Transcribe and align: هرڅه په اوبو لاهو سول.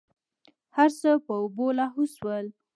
هرڅه 0.77 1.09
په 1.25 1.33
اوبو 1.41 1.65
لاهو 1.77 2.03
سول. 2.15 2.45